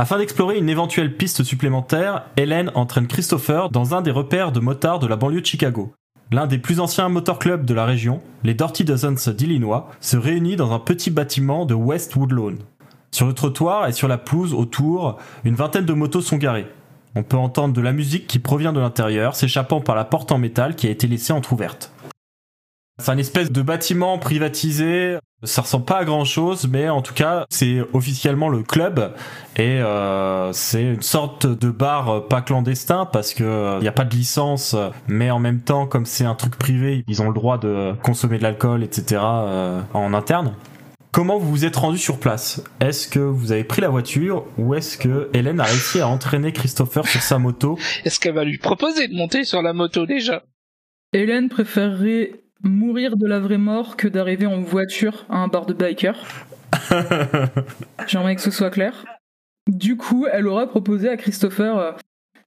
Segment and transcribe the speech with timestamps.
[0.00, 4.98] Afin d'explorer une éventuelle piste supplémentaire, Hélène entraîne Christopher dans un des repères de motards
[4.98, 5.92] de la banlieue de Chicago.
[6.32, 10.72] L'un des plus anciens motorclubs de la région, les Dirty Dozens d'Illinois, se réunit dans
[10.72, 12.56] un petit bâtiment de West Woodlawn.
[13.10, 16.68] Sur le trottoir et sur la pelouse autour, une vingtaine de motos sont garées.
[17.14, 20.38] On peut entendre de la musique qui provient de l'intérieur, s'échappant par la porte en
[20.38, 21.92] métal qui a été laissée entr'ouverte.
[22.98, 25.18] C'est un espèce de bâtiment privatisé.
[25.42, 29.14] Ça ressemble pas à grand chose, mais en tout cas, c'est officiellement le club
[29.56, 34.04] et euh, c'est une sorte de bar pas clandestin parce que il n'y a pas
[34.04, 34.76] de licence,
[35.08, 38.36] mais en même temps, comme c'est un truc privé, ils ont le droit de consommer
[38.36, 39.22] de l'alcool, etc.
[39.24, 40.54] euh, en interne.
[41.12, 42.62] Comment vous vous êtes rendu sur place?
[42.80, 46.52] Est-ce que vous avez pris la voiture ou est-ce que Hélène a réussi à entraîner
[46.52, 47.78] Christopher sur sa moto?
[48.04, 50.44] Est-ce qu'elle va lui proposer de monter sur la moto déjà?
[51.12, 55.72] Hélène préférerait mourir de la vraie mort que d'arriver en voiture à un bar de
[55.74, 56.16] biker.
[58.06, 59.04] J'aimerais que ce soit clair.
[59.66, 61.96] Du coup, elle aura proposé à Christopher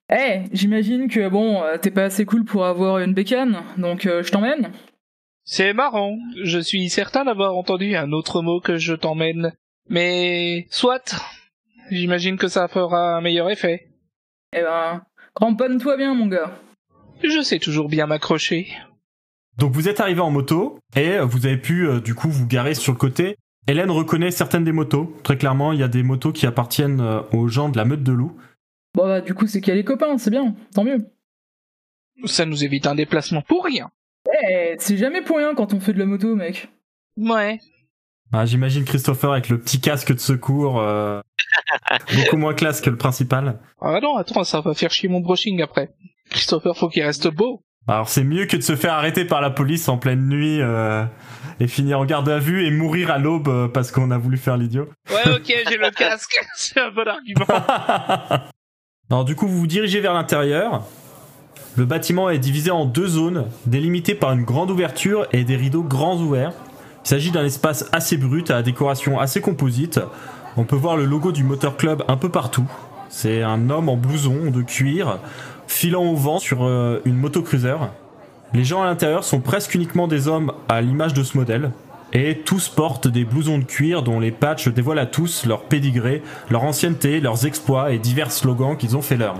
[0.10, 4.22] Hey, j'imagine que bon, euh, t'es pas assez cool pour avoir une bécane, donc euh,
[4.22, 4.72] je t'emmène.
[5.46, 9.54] C'est marrant, je suis certain d'avoir entendu un autre mot que je t'emmène.
[9.90, 11.16] Mais soit,
[11.90, 13.88] j'imagine que ça fera un meilleur effet.
[14.56, 15.04] Eh ben,
[15.36, 16.52] cramponne-toi bien, mon gars.
[17.24, 18.68] Je sais toujours bien m'accrocher.
[19.58, 22.74] Donc vous êtes arrivé en moto et vous avez pu euh, du coup vous garer
[22.74, 23.38] sur le côté.
[23.68, 25.16] Hélène reconnaît certaines des motos.
[25.24, 28.04] Très clairement, il y a des motos qui appartiennent euh, aux gens de la meute
[28.04, 28.38] de loup.
[28.96, 31.08] Bon bah du coup c'est qu'il y a les copains, c'est bien, tant mieux.
[32.26, 33.90] Ça nous évite un déplacement pour rien.
[34.50, 36.70] Eh, c'est jamais pour rien quand on fait de la moto, mec.
[37.18, 37.60] Ouais.
[38.32, 41.22] Ah, J'imagine Christopher avec le petit casque de secours, euh,
[42.16, 43.60] beaucoup moins classe que le principal.
[43.80, 45.94] Ah non, attends, ça va faire chier mon brushing après.
[46.30, 47.64] Christopher, faut qu'il reste beau.
[47.88, 51.04] Alors c'est mieux que de se faire arrêter par la police en pleine nuit euh,
[51.60, 54.38] et finir en garde à vue et mourir à l'aube euh, parce qu'on a voulu
[54.38, 54.90] faire l'idiot.
[55.10, 56.40] Ouais, ok, j'ai le casque.
[56.56, 57.46] C'est un bon argument.
[59.10, 60.84] Alors du coup, vous vous dirigez vers l'intérieur.
[61.76, 65.84] Le bâtiment est divisé en deux zones, délimitées par une grande ouverture et des rideaux
[65.84, 66.54] grands ouverts.
[67.04, 70.00] Il s'agit d'un espace assez brut, à décoration assez composite.
[70.56, 72.70] On peut voir le logo du Motor Club un peu partout.
[73.10, 75.20] C'est un homme en blouson de cuir,
[75.68, 77.76] filant au vent sur euh, une motocruiser.
[78.54, 81.72] Les gens à l'intérieur sont presque uniquement des hommes à l'image de ce modèle.
[82.16, 86.22] Et tous portent des blousons de cuir dont les patchs dévoilent à tous leur pédigré,
[86.52, 89.36] leur ancienneté, leurs exploits et divers slogans qu'ils ont fait leur.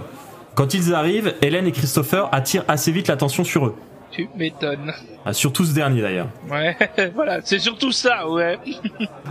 [0.56, 3.76] Quand ils arrivent, Hélène et Christopher attirent assez vite l'attention sur eux.
[4.12, 4.92] tu m'étonnes.
[5.26, 6.30] Ah, surtout ce dernier d'ailleurs.
[6.50, 6.76] Ouais,
[7.16, 8.58] voilà, c'est surtout ça, ouais.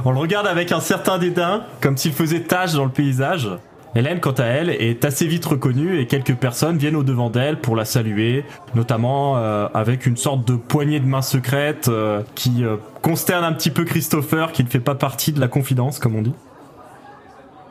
[0.05, 3.49] On le regarde avec un certain dédain, comme s'il faisait tache dans le paysage.
[3.95, 7.61] Hélène, quant à elle, est assez vite reconnue et quelques personnes viennent au devant d'elle
[7.61, 8.45] pour la saluer,
[8.75, 13.53] notamment euh, avec une sorte de poignée de main secrète euh, qui euh, consterne un
[13.53, 16.33] petit peu Christopher, qui ne fait pas partie de la confidence, comme on dit.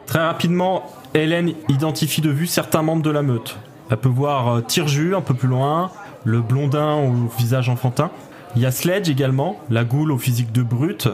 [0.05, 0.83] Très rapidement,
[1.15, 3.57] Hélène identifie de vue certains membres de la meute.
[3.89, 5.89] Elle peut voir Tirju un peu plus loin,
[6.23, 8.11] le blondin au visage enfantin.
[8.55, 11.09] Il y a Sledge également, la goule au physique de brute,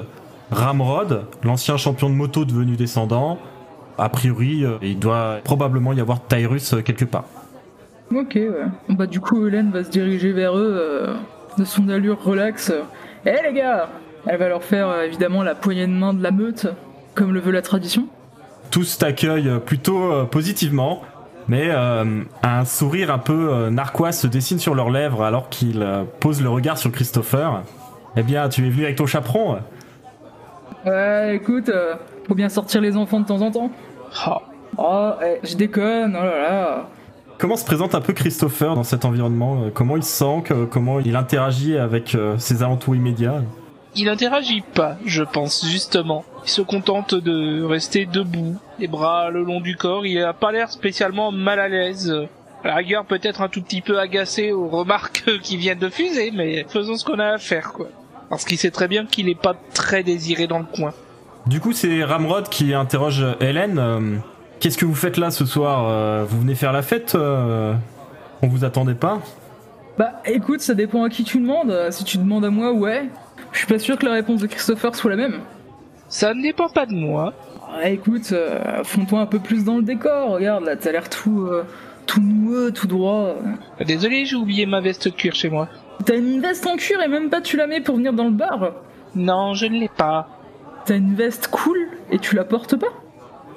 [0.51, 3.37] Ramrod, l'ancien champion de moto devenu descendant.
[3.97, 7.25] A priori, euh, il doit probablement y avoir Tyrus euh, quelque part.
[8.13, 8.51] Ok, ouais.
[8.89, 11.13] Bah du coup Hélène va se diriger vers eux euh,
[11.57, 12.71] de son allure relax.
[13.25, 13.89] Eh les gars
[14.25, 16.67] Elle va leur faire euh, évidemment la poignée de main de la meute,
[17.15, 18.07] comme le veut la tradition.
[18.71, 21.01] Tous t'accueillent plutôt euh, positivement,
[21.49, 25.85] mais un sourire un peu narquois se dessine sur leurs lèvres alors qu'ils
[26.19, 27.63] posent le regard sur Christopher.
[28.17, 29.59] Eh bien, tu es venu avec ton chaperon?
[30.85, 31.71] Ouais, écoute,
[32.27, 33.71] faut bien sortir les enfants de temps en temps.
[34.25, 34.41] Ah,
[34.79, 36.87] Oh, eh, je déconne, oh là là.
[37.39, 39.69] Comment se présente un peu Christopher dans cet environnement?
[39.73, 40.43] Comment il se sent?
[40.45, 43.41] Que- Comment il interagit avec euh, ses alentours immédiats?
[43.95, 46.25] Il interagit pas, je pense, justement.
[46.43, 50.05] Il se contente de rester debout, les bras le long du corps.
[50.05, 52.13] Il a pas l'air spécialement mal à l'aise.
[52.63, 56.31] À la rigueur, peut-être un tout petit peu agacé aux remarques qui viennent de fuser,
[56.31, 57.87] mais faisons ce qu'on a à faire, quoi.
[58.29, 60.91] Parce qu'il sait très bien qu'il est pas très désiré dans le coin.
[61.47, 63.79] Du coup, c'est Ramrod qui interroge Hélène.
[63.79, 63.99] Euh,
[64.59, 67.73] Qu'est-ce que vous faites là ce soir Euh, Vous venez faire la fête euh
[68.41, 69.19] On vous attendait pas?
[69.97, 71.73] Bah écoute, ça dépend à qui tu demandes.
[71.91, 73.05] Si tu demandes à moi, ouais.
[73.51, 75.39] Je suis pas sûr que la réponse de Christopher soit la même.
[76.09, 77.33] Ça ne dépend pas de moi.
[77.73, 80.31] Ah, écoute, euh, fonds-toi un peu plus dans le décor.
[80.31, 81.63] Regarde, là, t'as l'air tout, euh,
[82.05, 83.35] tout noueux, tout droit.
[83.85, 85.67] Désolé, j'ai oublié ma veste cuir chez moi.
[86.05, 88.31] T'as une veste en cuir et même pas tu la mets pour venir dans le
[88.31, 88.71] bar?
[89.15, 90.29] Non, je ne l'ai pas.
[90.87, 92.87] T'as une veste cool et tu la portes pas.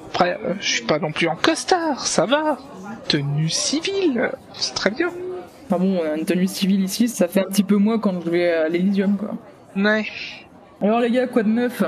[0.08, 2.58] Après, euh, je suis pas non plus en costard, ça va.
[3.06, 5.10] Tenue civile, euh, c'est très bien.
[5.66, 8.52] Enfin bon, une tenue civile ici, ça fait un petit peu moins quand je vais
[8.52, 9.36] à l'Elysium, quoi.
[9.76, 10.04] Ouais.
[10.82, 11.84] Alors les gars, quoi de neuf?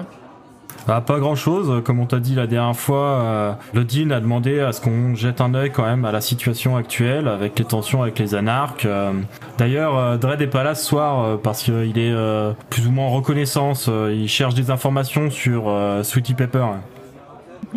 [0.88, 4.18] Ah, pas grand chose, comme on t'a dit la dernière fois, euh, le Dean a
[4.20, 7.64] demandé à ce qu'on jette un œil quand même à la situation actuelle avec les
[7.64, 8.84] tensions avec les anarques.
[8.84, 9.12] euh.
[9.58, 12.90] D'ailleurs, euh, Dredd est pas là ce soir euh, parce qu'il est euh, plus ou
[12.90, 16.64] moins en reconnaissance, euh, il cherche des informations sur euh, Sweetie Pepper.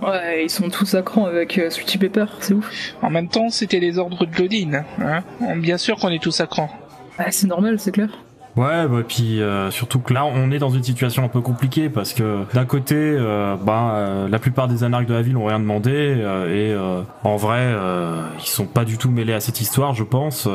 [0.02, 2.70] Ouais, ils sont tous à cran avec euh, Sweetie Pepper, c'est ouf.
[3.02, 4.84] En même temps, c'était les ordres de Lodine.
[5.00, 5.22] Hein
[5.58, 6.70] Bien sûr qu'on est tous à cran.
[7.18, 8.10] Ah, c'est normal, c'est clair.
[8.56, 11.90] Ouais, bah, puis euh, surtout que là, on est dans une situation un peu compliquée
[11.90, 15.46] parce que d'un côté, euh, ben, euh, la plupart des anarques de la ville ont
[15.46, 19.42] rien demandé euh, et euh, en vrai, euh, ils sont pas du tout mêlés à
[19.42, 20.48] cette histoire, je pense.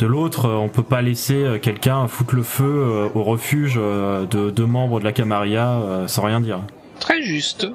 [0.00, 4.50] De l'autre, on peut pas laisser quelqu'un foutre le feu euh, au refuge euh, de
[4.50, 6.58] deux membres de la Camarilla euh, sans rien dire.
[6.98, 7.68] Très juste.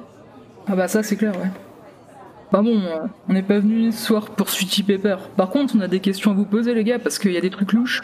[0.68, 1.50] Ah bah ça c'est clair, ouais.
[2.52, 5.16] Bah bon, euh, on n'est pas venu ce soir pour Sweetie Pepper.
[5.36, 7.40] Par contre, on a des questions à vous poser les gars, parce qu'il y a
[7.40, 8.02] des trucs louches.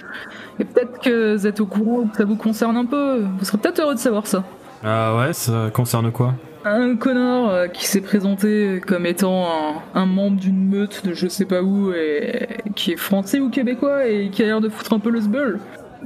[0.60, 3.24] Et peut-être que vous êtes au courant, ou que ça vous concerne un peu.
[3.38, 4.44] Vous serez peut-être heureux de savoir ça.
[4.84, 6.34] Ah ouais, ça concerne quoi?
[6.64, 11.26] Un connard euh, qui s'est présenté comme étant un, un membre d'une meute de je
[11.28, 14.92] sais pas où, et qui est français ou québécois, et qui a l'air de foutre
[14.92, 15.58] un peu le sbeul.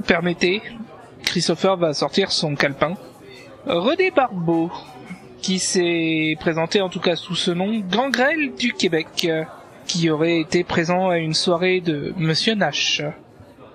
[0.07, 0.63] Permettez,
[1.23, 2.93] Christopher va sortir son calepin.
[3.67, 4.71] René Barbeau,
[5.41, 9.43] qui s'est présenté en tout cas sous ce nom, Gangrel du Québec, euh,
[9.87, 13.01] qui aurait été présent à une soirée de Monsieur Nash.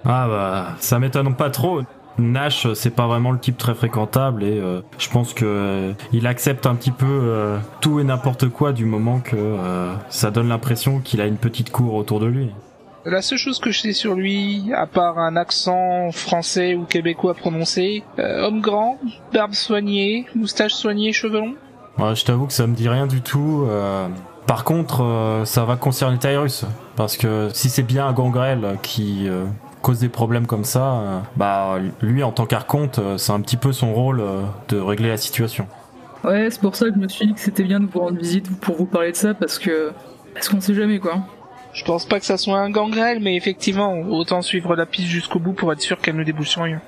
[0.04, 1.82] Ah bah, ça m'étonne pas trop.
[2.18, 6.26] Nash, c'est pas vraiment le type très fréquentable et euh, je pense que euh, il
[6.26, 10.48] accepte un petit peu euh, tout et n'importe quoi du moment que euh, ça donne
[10.48, 12.50] l'impression qu'il a une petite cour autour de lui.
[13.08, 17.34] La seule chose que je sais sur lui, à part un accent français ou québécois
[17.34, 18.98] prononcé, euh, homme grand,
[19.32, 21.54] barbe soignée, moustache soignée, cheveux longs.
[21.98, 23.64] Ouais, je t'avoue que ça me dit rien du tout.
[23.68, 24.08] euh.
[24.48, 26.64] Par contre, euh, ça va concerner Tyrus
[26.96, 29.44] parce que si c'est bien Gangrel qui euh,
[29.82, 33.56] cause des problèmes comme ça, euh, bah lui en tant qu'archonte, euh, c'est un petit
[33.56, 35.68] peu son rôle euh, de régler la situation.
[36.24, 38.18] Ouais, c'est pour ça que je me suis dit que c'était bien de vous rendre
[38.18, 39.92] visite pour vous parler de ça, parce que...
[40.34, 41.20] Parce qu'on sait jamais, quoi.
[41.76, 45.38] Je pense pas que ça soit un gangrel, mais effectivement, autant suivre la piste jusqu'au
[45.38, 46.80] bout pour être sûr qu'elle ne débouche sur rien.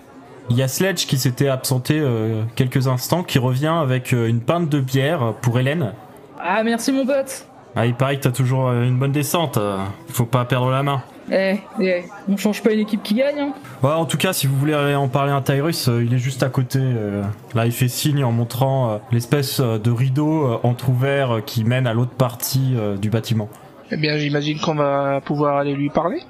[0.51, 4.41] Il y a Sledge qui s'était absenté euh, quelques instants, qui revient avec euh, une
[4.41, 5.93] pinte de bière pour Hélène.
[6.41, 7.47] Ah, merci mon pote
[7.77, 9.59] Ah, il paraît que t'as toujours euh, une bonne descente.
[9.59, 9.77] euh,
[10.09, 11.03] faut pas perdre la main.
[11.31, 13.53] Eh, eh, on change pas une équipe qui gagne, hein
[13.83, 16.19] Ouais, en tout cas, si vous voulez aller en parler à Tyrus, euh, il est
[16.19, 16.79] juste à côté.
[16.81, 17.23] euh.
[17.55, 21.87] là, il fait signe en montrant euh, l'espèce de rideau euh, entrouvert euh, qui mène
[21.87, 23.51] à l'autre partie euh, du bâtiment.
[23.91, 26.21] Eh bien, j'imagine qu'on va pouvoir aller lui parler.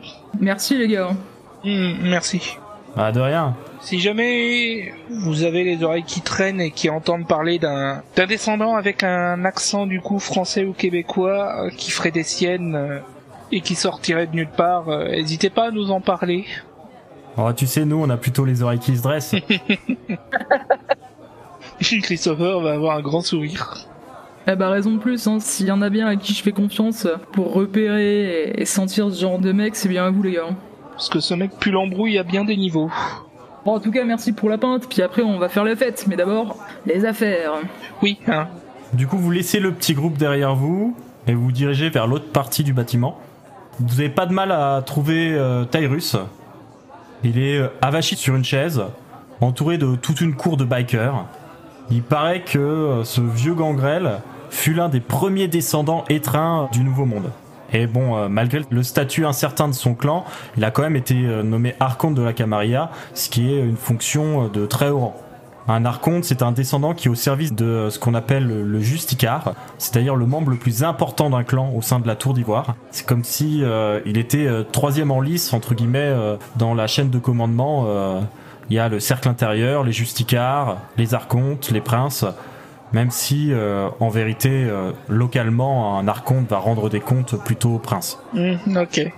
[0.40, 1.10] Merci les gars.
[1.64, 2.56] Hmm, merci.
[2.96, 3.56] Ah, de rien.
[3.81, 8.75] Si jamais vous avez les oreilles qui traînent et qui entendent parler d'un d'un descendant
[8.75, 12.99] avec un accent du coup français ou québécois euh, qui ferait des siennes euh,
[13.52, 16.44] et qui sortirait de nulle part, euh, n'hésitez pas à nous en parler.
[17.37, 19.37] Oh, tu sais, nous, on a plutôt les oreilles qui se dressent.
[21.80, 23.87] Christopher va avoir un grand sourire.
[24.50, 25.40] Eh bah raison de plus, hein.
[25.40, 29.21] s'il y en a bien à qui je fais confiance pour repérer et- sentir ce
[29.21, 30.49] genre de mec, c'est bien à vous les gars.
[30.93, 32.90] Parce que ce mec pue l'embrouille à bien des niveaux.
[33.67, 36.07] Bon, en tout cas, merci pour la pinte, puis après on va faire la fête,
[36.09, 37.52] mais d'abord, les affaires.
[38.02, 38.47] Oui, hein.
[38.95, 42.33] du coup, vous laissez le petit groupe derrière vous et vous vous dirigez vers l'autre
[42.33, 43.19] partie du bâtiment.
[43.81, 46.17] Vous avez pas de mal à trouver euh, Tyrus.
[47.23, 48.83] Il est euh, avachi sur une chaise,
[49.43, 51.26] entouré de toute une cour de bikers.
[51.90, 57.05] Il paraît que euh, ce vieux gangrel fut l'un des premiers descendants étreints du Nouveau
[57.05, 57.31] Monde.
[57.73, 60.25] Et bon, euh, malgré le statut incertain de son clan,
[60.57, 63.76] il a quand même été euh, nommé archonte de la Camarilla, ce qui est une
[63.76, 65.17] fonction euh, de très haut rang.
[65.71, 69.52] Un archonte, c'est un descendant qui est au service de ce qu'on appelle le justicar,
[69.76, 72.75] c'est-à-dire le membre le plus important d'un clan au sein de la Tour d'Ivoire.
[72.90, 73.62] C'est comme si
[74.07, 76.11] il était troisième en lice entre guillemets
[76.57, 77.87] dans la chaîne de commandement.
[78.71, 82.25] il y a le cercle intérieur, les justicars, les archontes, les princes.
[82.92, 87.78] Même si, euh, en vérité, euh, localement, un archonte va rendre des comptes plutôt au
[87.78, 88.18] prince.
[88.33, 89.12] Hmm, ok.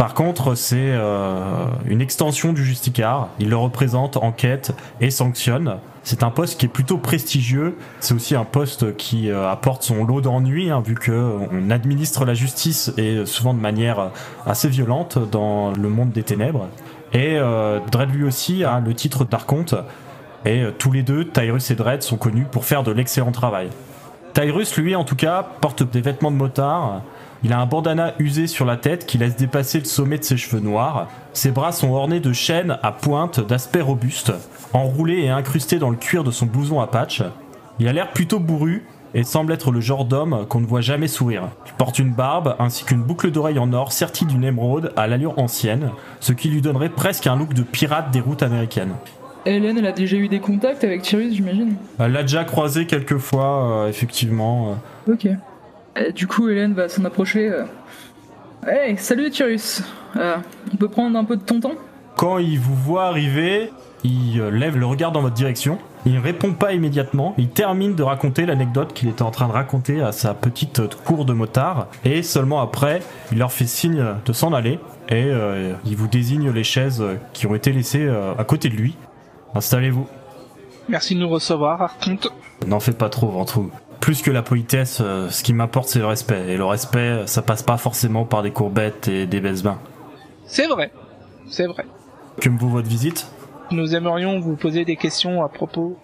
[0.00, 3.28] Par contre, c'est euh, une extension du Justicar.
[3.38, 4.72] Il le représente, enquête
[5.02, 5.76] et sanctionne.
[6.04, 7.76] C'est un poste qui est plutôt prestigieux.
[8.00, 12.24] C'est aussi un poste qui euh, apporte son lot d'ennuis, hein, vu que on administre
[12.24, 14.08] la justice et souvent de manière
[14.46, 16.68] assez violente dans le monde des ténèbres.
[17.12, 19.74] Et euh, Dredd lui aussi a le titre d'archonte.
[20.44, 23.68] Et euh, tous les deux, Tyrus et Dredd, sont connus pour faire de l'excellent travail.
[24.32, 27.02] Tyrus, lui, en tout cas, porte des vêtements de motard.
[27.42, 30.36] Il a un bandana usé sur la tête qui laisse dépasser le sommet de ses
[30.36, 31.08] cheveux noirs.
[31.32, 34.32] Ses bras sont ornés de chaînes à pointe d'aspect robuste,
[34.72, 37.22] enroulés et incrustés dans le cuir de son blouson à patch.
[37.78, 41.08] Il a l'air plutôt bourru et semble être le genre d'homme qu'on ne voit jamais
[41.08, 41.48] sourire.
[41.66, 45.38] Il porte une barbe ainsi qu'une boucle d'oreille en or sertie d'une émeraude à l'allure
[45.38, 48.94] ancienne, ce qui lui donnerait presque un look de pirate des routes américaines.
[49.46, 53.16] Hélène, elle a déjà eu des contacts avec Tyrus, j'imagine Elle l'a déjà croisé quelques
[53.18, 54.76] fois, euh, effectivement.
[55.08, 55.26] Ok.
[55.96, 57.48] Et du coup, Hélène va s'en approcher.
[57.50, 57.64] euh.
[58.66, 59.82] Hey, salut Tyrus
[60.16, 60.36] Euh,
[60.72, 61.72] On peut prendre un peu de ton temps?
[62.16, 63.72] Quand il vous voit arriver,
[64.04, 65.78] il euh, lève le regard dans votre direction.
[66.04, 67.34] Il ne répond pas immédiatement.
[67.38, 70.88] Il termine de raconter l'anecdote qu'il était en train de raconter à sa petite euh,
[71.04, 71.86] cour de motard.
[72.04, 73.00] Et seulement après,
[73.32, 74.78] il leur fait signe de s'en aller.
[75.08, 78.68] Et euh, il vous désigne les chaises euh, qui ont été laissées euh, à côté
[78.68, 78.96] de lui.
[79.54, 80.06] Installez-vous.
[80.88, 82.28] Merci de nous recevoir, Arconte.
[82.66, 83.70] N'en faites pas trop, Ventrou.
[84.00, 86.48] Plus que la politesse, euh, ce qui m'importe c'est le respect.
[86.48, 89.78] Et le respect, ça passe pas forcément par des courbettes et des baisse-bains.
[90.46, 90.90] C'est vrai.
[91.48, 91.84] C'est vrai.
[92.40, 93.30] Que me vaut votre visite?
[93.70, 95.96] Nous aimerions vous poser des questions à propos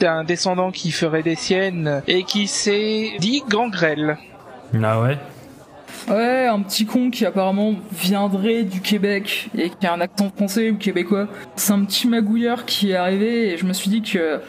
[0.00, 4.18] d'un descendant qui ferait des siennes et qui s'est dit gangrel.
[4.82, 5.18] Ah ouais?
[6.08, 10.70] Ouais, un petit con qui apparemment viendrait du Québec et qui a un accent français
[10.70, 11.28] ou québécois.
[11.56, 14.40] C'est un petit magouilleur qui est arrivé et je me suis dit que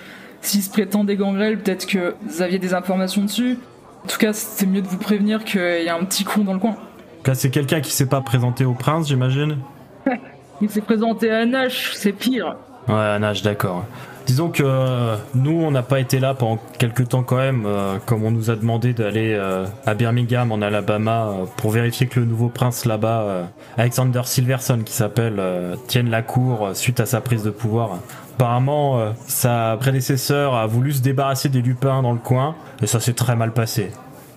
[0.42, 3.58] s'il se prétendait gangrel, peut-être que vous aviez des informations dessus.
[4.04, 6.54] En tout cas, c'était mieux de vous prévenir qu'il y a un petit con dans
[6.54, 6.78] le coin.
[7.26, 9.58] Là, c'est quelqu'un qui s'est pas présenté au prince, j'imagine
[10.62, 12.56] Il s'est présenté à Nash, c'est pire.
[12.88, 13.86] Ouais, un âge, d'accord.
[14.30, 17.98] Disons que euh, nous, on n'a pas été là pendant quelques temps quand même, euh,
[18.06, 22.28] comme on nous a demandé d'aller euh, à Birmingham, en Alabama, pour vérifier que le
[22.28, 25.42] nouveau prince là-bas, Alexander Silverson, qui s'appelle,
[25.88, 28.02] tienne la cour suite à sa prise de pouvoir.
[28.36, 33.14] Apparemment, sa prédécesseur a voulu se débarrasser des lupins dans le coin, et ça s'est
[33.14, 33.92] très mal passé.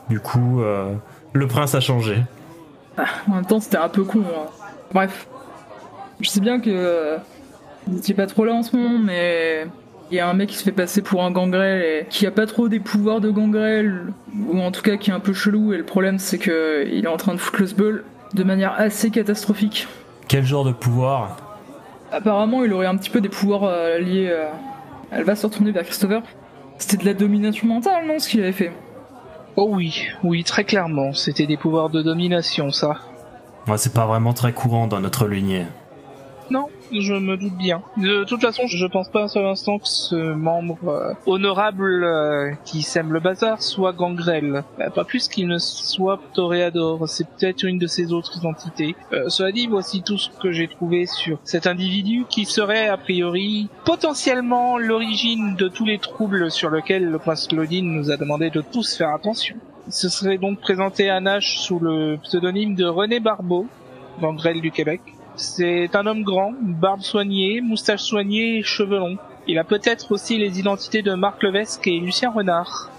[0.09, 0.63] Du coup,
[1.35, 2.17] le prince a changé.
[3.29, 4.21] En même temps, c'était un peu con.
[4.21, 4.49] hein.
[4.95, 5.29] Bref.
[6.19, 7.19] Je sais bien que
[7.95, 9.67] étiez pas trop là en ce moment, mais
[10.13, 12.31] il y a un mec qui se fait passer pour un gangrel et qui a
[12.31, 14.13] pas trop des pouvoirs de gangrel,
[14.47, 17.07] ou en tout cas qui est un peu chelou, et le problème c'est que il
[17.07, 18.05] est en train de foutre le sbeul
[18.35, 19.89] de manière assez catastrophique.
[20.29, 21.39] Quel genre de pouvoir?
[22.13, 24.29] Apparemment, il aurait un petit peu des pouvoirs euh, liés.
[24.31, 24.51] euh,
[25.11, 26.23] Elle va se retourner vers Christopher.
[26.77, 28.73] C'était de la domination mentale, non, ce qu'il avait fait?
[29.57, 32.97] Oh oui, oui, très clairement, c'était des pouvoirs de domination, ça.
[33.67, 35.65] Ouais, c'est pas vraiment très courant dans notre lignée.
[36.51, 37.83] Non, je me doute bien.
[37.97, 42.53] De toute façon, je pense pas un seul instant que ce membre euh, honorable euh,
[42.65, 44.65] qui sème le bazar soit gangrel.
[44.81, 47.09] Euh, pas plus qu'il ne soit toréador.
[47.09, 48.95] C'est peut-être une de ses autres identités.
[49.13, 52.97] Euh, cela dit, voici tout ce que j'ai trouvé sur cet individu qui serait a
[52.97, 58.51] priori potentiellement l'origine de tous les troubles sur lesquels le prince Claudine nous a demandé
[58.51, 59.57] de tous faire attention.
[59.89, 63.67] Se serait donc présenté à Nash sous le pseudonyme de René Barbeau,
[64.21, 65.01] gangrel du Québec.
[65.37, 69.17] C'est un homme grand, barbe soignée, moustache soignée et cheveux longs.
[69.49, 72.91] Il a peut-être aussi les identités de Marc Levesque et Lucien Renard.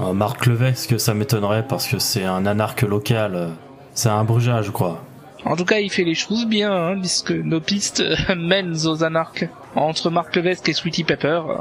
[0.00, 3.50] Euh, Marc Levesque, ça m'étonnerait parce que c'est un anarque local.
[3.92, 5.02] C'est un brugeat, je crois.
[5.44, 8.02] En tout cas, il fait les choses bien, hein, puisque nos pistes
[8.36, 9.48] mènent aux anarques.
[9.74, 11.42] Entre Marc Levesque et Sweetie Pepper.
[11.48, 11.54] euh,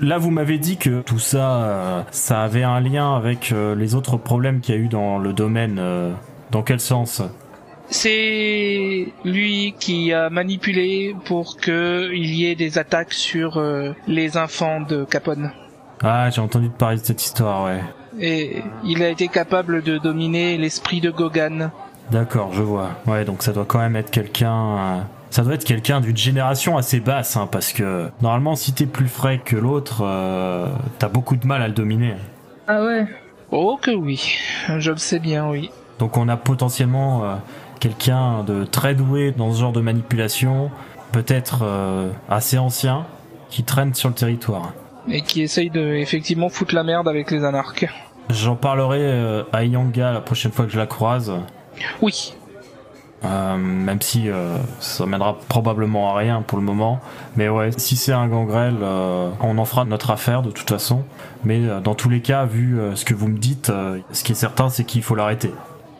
[0.00, 3.94] Là, vous m'avez dit que tout ça, euh, ça avait un lien avec euh, les
[3.94, 5.76] autres problèmes qu'il y a eu dans le domaine.
[5.78, 6.12] euh,
[6.50, 7.22] dans quel sens?
[7.90, 14.36] C'est lui qui a manipulé pour que il y ait des attaques sur euh, les
[14.36, 15.52] enfants de Capone.
[16.02, 17.80] Ah, j'ai entendu parler de cette histoire, ouais.
[18.18, 21.70] Et il a été capable de dominer l'esprit de Gogan.
[22.10, 22.90] D'accord, je vois.
[23.06, 24.76] Ouais, donc ça doit quand même être quelqu'un.
[24.78, 25.00] euh,
[25.30, 29.08] Ça doit être quelqu'un d'une génération assez basse, hein, parce que normalement, si t'es plus
[29.08, 32.14] frais que l'autre, euh, t'as beaucoup de mal à le dominer.
[32.66, 33.06] Ah ouais
[33.50, 34.36] Oh que oui,
[34.78, 35.70] je le sais bien, oui.
[35.98, 37.34] Donc on a potentiellement euh,
[37.80, 40.70] quelqu'un de très doué dans ce genre de manipulation,
[41.12, 43.06] peut-être euh, assez ancien,
[43.50, 44.72] qui traîne sur le territoire.
[45.08, 47.86] Et qui essaye de effectivement foutre la merde avec les anarques.
[48.30, 51.32] J'en parlerai euh, à Yanga la prochaine fois que je la croise,
[52.00, 52.34] Oui,
[53.24, 54.28] euh, même si
[54.80, 57.00] ça mènera probablement à rien pour le moment.
[57.36, 58.76] Mais ouais, si c'est un gangrel,
[59.40, 61.04] on en fera notre affaire de toute façon.
[61.44, 63.72] Mais dans tous les cas, vu ce que vous me dites,
[64.12, 65.52] ce qui est certain, c'est qu'il faut l'arrêter.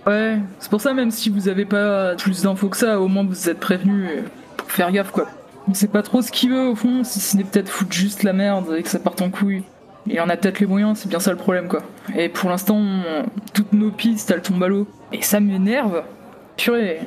[0.07, 3.25] Ouais, c'est pour ça même si vous avez pas plus d'infos que ça, au moins
[3.25, 4.09] vous êtes prévenu
[4.57, 5.29] pour faire gaffe quoi.
[5.67, 8.23] On sait pas trop ce qu'il veut au fond, si ce n'est peut-être foutre juste
[8.23, 9.63] la merde et que ça parte en couille.
[10.07, 11.83] Il en a peut-être les moyens, c'est bien ça le problème quoi.
[12.15, 12.83] Et pour l'instant,
[13.55, 14.87] toutes nos pistes elles tombent à l'eau.
[15.13, 16.03] Et ça m'énerve.
[16.59, 17.01] Purée.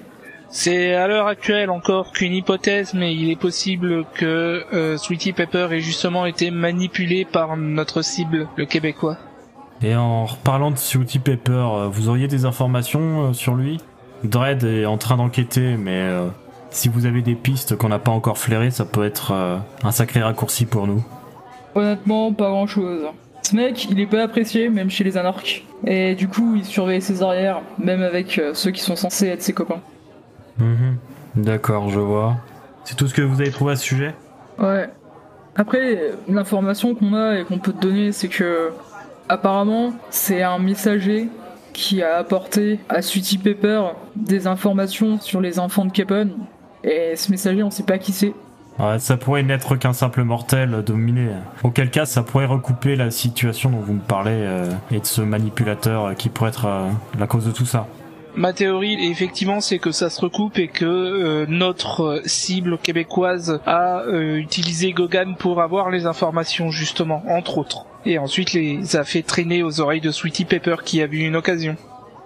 [0.49, 5.67] C'est à l'heure actuelle encore qu'une hypothèse, mais il est possible que euh, Sweetie Pepper
[5.71, 9.17] ait justement été manipulé par notre cible, le Québécois.
[9.81, 13.79] Et en reparlant de Sweetie Pepper, euh, vous auriez des informations euh, sur lui?
[14.23, 16.27] Dredd est en train d'enquêter, mais euh,
[16.71, 19.91] si vous avez des pistes qu'on n'a pas encore flairées, ça peut être euh, un
[19.91, 21.05] sacré raccourci pour nous.
[21.75, 23.03] Honnêtement, pas grand chose.
[23.43, 25.63] Ce mec, il est pas apprécié, même chez les anarches.
[25.85, 29.43] Et du coup, il surveille ses arrières, même avec euh, ceux qui sont censés être
[29.43, 29.81] ses copains.
[30.57, 30.97] Mhm.
[31.35, 32.37] D'accord, je vois.
[32.83, 34.15] C'est tout ce que vous avez trouvé à ce sujet?
[34.57, 34.89] Ouais.
[35.55, 38.71] Après, l'information qu'on a et qu'on peut te donner, c'est que
[39.29, 41.29] apparemment, c'est un messager
[41.73, 43.83] qui a apporté à Sweetie Pepper
[44.15, 46.31] des informations sur les enfants de Capone.
[46.83, 48.33] Et ce messager, on sait pas qui c'est.
[48.79, 51.29] Ouais, ça pourrait n'être qu'un simple mortel dominé.
[51.63, 55.21] Auquel cas, ça pourrait recouper la situation dont vous me parlez euh, et de ce
[55.21, 57.87] manipulateur euh, qui pourrait être euh, la cause de tout ça.
[58.37, 63.59] Ma théorie, effectivement, c'est que ça se recoupe et que euh, notre euh, cible québécoise
[63.65, 67.87] a euh, utilisé Gogan pour avoir les informations, justement, entre autres.
[68.05, 71.35] Et ensuite les a fait traîner aux oreilles de Sweetie Pepper qui a vu une
[71.35, 71.77] occasion.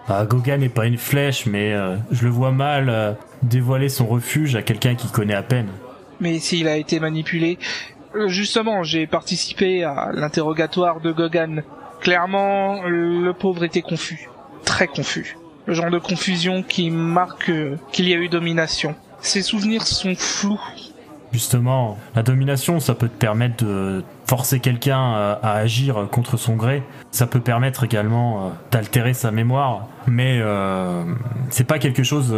[0.10, 4.06] Ah, Gogan n'est pas une flèche, mais euh, je le vois mal euh, dévoiler son
[4.06, 5.70] refuge à quelqu'un qui connaît à peine.
[6.20, 7.58] Mais s'il a été manipulé,
[8.28, 11.64] justement, j'ai participé à l'interrogatoire de Gogan.
[12.02, 14.30] Clairement, le pauvre était confus.
[14.66, 15.38] Très confus.
[15.66, 18.96] Le genre de confusion qui marque euh, qu'il y a eu domination.
[19.22, 20.60] Ses souvenirs sont flous.
[21.32, 26.56] Justement, la domination, ça peut te permettre de forcer quelqu'un euh, à agir contre son
[26.56, 26.84] gré.
[27.12, 30.42] Ça peut permettre également euh, d'altérer sa mémoire, mais
[31.50, 32.36] c'est pas quelque chose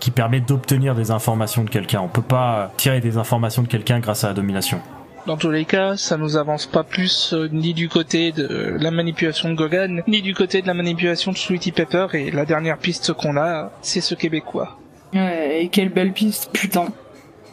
[0.00, 2.00] qui permet d'obtenir des informations de quelqu'un.
[2.00, 4.80] On peut pas tirer des informations de quelqu'un grâce à la domination.
[5.26, 8.92] Dans tous les cas, ça nous avance pas plus euh, ni du côté de la
[8.92, 12.78] manipulation de Gogan, ni du côté de la manipulation de Sweetie Pepper, et la dernière
[12.78, 14.78] piste qu'on a, c'est ce Québécois.
[15.12, 16.86] Ouais, et quelle belle piste, putain.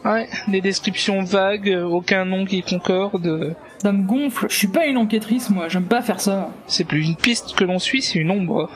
[0.04, 3.56] Ouais, des descriptions vagues, euh, aucun nom qui concorde.
[3.78, 6.50] Ça me gonfle, je suis pas une enquêtrice moi, j'aime pas faire ça.
[6.68, 8.70] C'est plus une piste que l'on suit, c'est une ombre.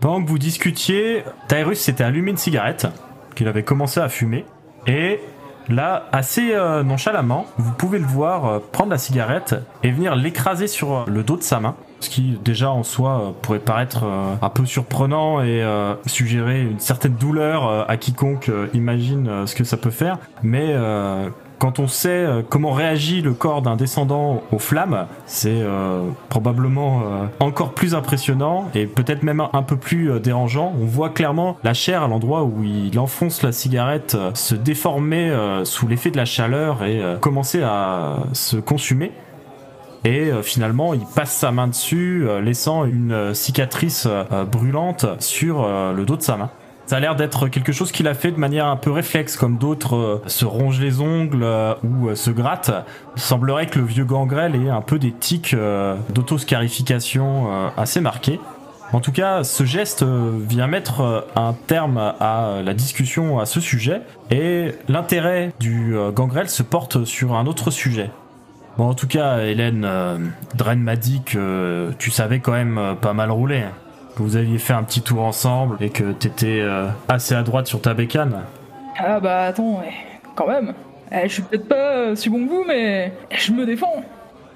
[0.00, 2.86] Pendant que vous discutiez, Tyrus s'était allumé une cigarette
[3.34, 4.44] qu'il avait commencé à fumer
[4.86, 5.20] et
[5.68, 10.66] là, assez euh, nonchalamment, vous pouvez le voir euh, prendre la cigarette et venir l'écraser
[10.66, 11.76] sur euh, le dos de sa main.
[12.00, 15.66] Ce qui déjà en soi pourrait paraître un peu surprenant et
[16.06, 20.18] suggérer une certaine douleur à quiconque imagine ce que ça peut faire.
[20.44, 20.76] Mais
[21.58, 27.02] quand on sait euh, comment réagit le corps d'un descendant aux flammes, c'est euh, probablement
[27.02, 30.72] euh, encore plus impressionnant et peut-être même un, peu plus dérangeant.
[30.80, 35.32] On voit clairement la chair à l'endroit où il enfonce la cigarette se déformer
[35.64, 39.12] sous l'effet de la chaleur et commencer à se consumer.
[40.04, 44.08] Et finalement, il passe sa main dessus, laissant une cicatrice
[44.50, 46.50] brûlante sur le dos de sa main.
[46.88, 49.58] Ça a l'air d'être quelque chose qu'il a fait de manière un peu réflexe, comme
[49.58, 52.72] d'autres euh, se rongent les ongles euh, ou euh, se grattent.
[53.14, 55.54] Il semblerait que le vieux gangrel ait un peu des tics
[56.08, 58.40] d'autoscarification assez marqués.
[58.94, 64.00] En tout cas, ce geste vient mettre un terme à la discussion à ce sujet,
[64.30, 68.10] et l'intérêt du gangrel se porte sur un autre sujet.
[68.78, 69.86] Bon, en tout cas, Hélène,
[70.54, 73.64] Dren m'a dit que tu savais quand même pas mal rouler.
[74.16, 77.66] Que vous aviez fait un petit tour ensemble et que t'étais euh, assez à droite
[77.66, 78.42] sur ta bécane.
[78.98, 79.92] Ah bah attends, ouais,
[80.34, 80.74] quand même.
[81.12, 84.02] Eh, je suis peut-être pas euh, si bon que vous, mais je me défends.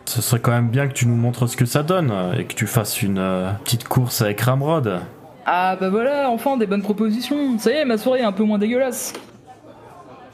[0.05, 2.45] Ce serait quand même bien que tu nous montres ce que ça donne euh, et
[2.45, 5.01] que tu fasses une euh, petite course avec Ramrod.
[5.47, 7.57] Ah bah voilà, enfin des bonnes propositions.
[7.59, 9.12] Ça y est, ma soirée est un peu moins dégueulasse.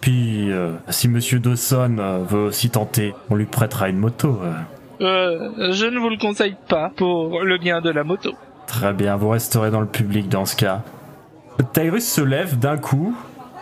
[0.00, 4.40] Puis, euh, si Monsieur Dawson euh, veut aussi tenter, on lui prêtera une moto.
[4.42, 4.52] euh.
[5.00, 8.33] Euh, je ne vous le conseille pas pour le bien de la moto.
[8.68, 10.83] Très bien, vous resterez dans le public dans ce cas.
[11.72, 13.16] Tyrus se lève d'un coup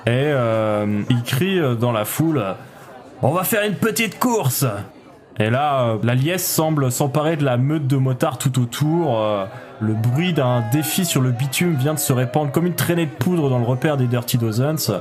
[0.05, 2.43] et euh, il crie euh, dans la foule
[3.23, 4.67] On va faire une petite course
[5.39, 9.25] Et là, euh, la liesse semble s'emparer de la meute de motards tout autour.
[9.81, 13.11] le bruit d'un défi sur le bitume vient de se répandre comme une traînée de
[13.11, 14.93] poudre dans le repère des Dirty Dozens.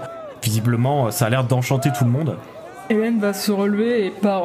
[0.43, 2.37] Visiblement, ça a l'air d'enchanter tout le monde.
[2.91, 4.43] Hélène va se relever et par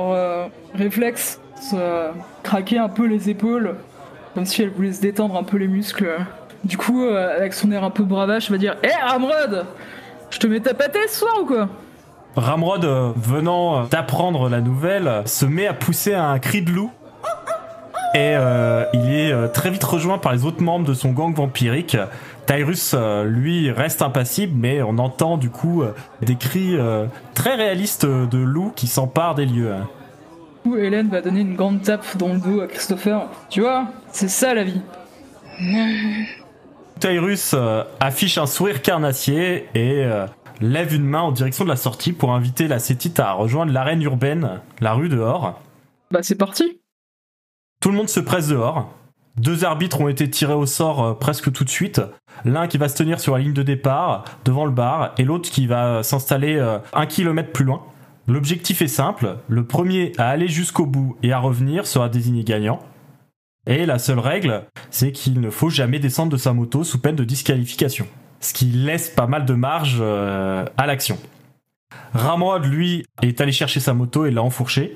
[0.75, 1.38] réflexe
[2.42, 3.77] craquer un peu les épaules,
[4.35, 6.19] comme si elle voulait se détendre un peu les muscles.
[6.64, 9.64] Du coup, euh, avec son air un peu bravache, elle va dire Hé Ramrod
[10.31, 11.69] Je te mets ta pâtée ce soir ou quoi?
[12.37, 16.90] Ramrod, euh, venant euh, d'apprendre la nouvelle, se met à pousser un cri de loup.
[18.14, 18.35] et
[18.93, 21.97] il est très vite rejoint par les autres membres de son gang vampirique.
[22.47, 25.85] Tyrus, lui, reste impassible, mais on entend du coup
[26.21, 26.77] des cris
[27.35, 29.73] très réalistes de loups qui s'emparent des lieux.
[29.73, 29.87] hein.
[30.62, 33.29] Coup, Hélène va donner une grande tape dans le dos à Christopher.
[33.49, 34.81] Tu vois, c'est ça la vie.
[37.01, 40.27] Tyrus euh, affiche un sourire carnassier et euh,
[40.61, 44.03] lève une main en direction de la sortie pour inviter la Cétite à rejoindre l'arène
[44.03, 45.59] urbaine, la rue dehors.
[46.11, 46.81] Bah c'est parti.
[47.81, 48.92] Tout le monde se presse dehors.
[49.37, 52.03] Deux arbitres ont été tirés au sort euh, presque tout de suite.
[52.44, 55.51] L'un qui va se tenir sur la ligne de départ, devant le bar, et l'autre
[55.51, 56.59] qui va s'installer
[56.92, 57.83] un kilomètre plus loin.
[58.28, 62.80] L'objectif est simple, le premier à aller jusqu'au bout et à revenir sera désigné gagnant.
[63.66, 67.16] Et la seule règle, c'est qu'il ne faut jamais descendre de sa moto sous peine
[67.16, 68.06] de disqualification.
[68.40, 71.18] Ce qui laisse pas mal de marge euh, à l'action.
[72.14, 74.94] Ramrod, lui, est allé chercher sa moto et l'a enfourché.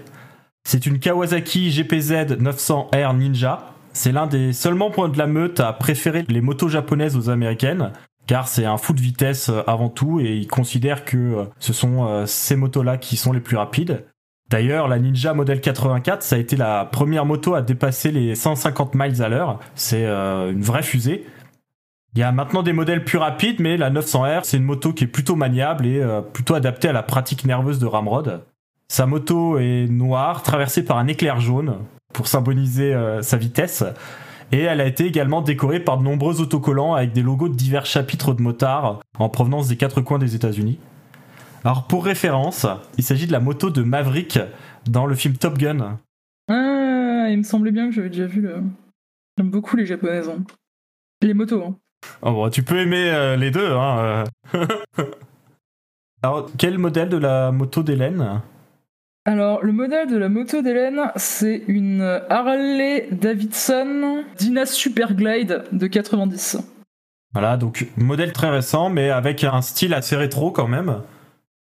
[0.67, 3.71] C'est une Kawasaki GPZ 900R Ninja.
[3.93, 7.93] C'est l'un des seuls membres de la meute à préférer les motos japonaises aux américaines,
[8.27, 11.73] car c'est un fou de vitesse euh, avant tout et il considère que euh, ce
[11.73, 14.05] sont euh, ces motos-là qui sont les plus rapides.
[14.51, 18.95] D'ailleurs, la Ninja modèle 84, ça a été la première moto à dépasser les 150
[18.95, 19.59] miles à l'heure.
[19.75, 21.27] C'est une vraie fusée.
[22.15, 25.05] Il y a maintenant des modèles plus rapides, mais la 900R, c'est une moto qui
[25.05, 28.45] est plutôt maniable et plutôt adaptée à la pratique nerveuse de Ramrod.
[28.87, 31.79] Sa moto est noire, traversée par un éclair jaune
[32.13, 33.83] pour symboliser sa vitesse.
[34.53, 37.87] Et elle a été également décorée par de nombreux autocollants avec des logos de divers
[37.87, 40.79] chapitres de motards en provenance des quatre coins des États-Unis.
[41.65, 42.67] Alors pour référence,
[42.99, 44.39] il s'agit de la moto de Maverick
[44.87, 45.99] dans le film Top Gun.
[46.49, 48.63] Ah, il me semblait bien que j'avais déjà vu le.
[49.39, 50.29] J'aime beaucoup les japonaises.
[50.29, 50.45] hein.
[51.23, 51.63] Les motos.
[51.65, 51.77] hein.
[52.23, 53.73] Oh, bon, tu peux aimer euh, les deux.
[53.73, 54.67] Hein, euh.
[56.23, 58.41] Alors quel modèle de la moto d'Hélène?
[59.27, 65.87] Alors, le modèle de la moto d'Hélène, c'est une Harley Davidson Dyna Super Glide de
[65.87, 66.59] 90.
[67.33, 71.01] Voilà, donc modèle très récent, mais avec un style assez rétro quand même.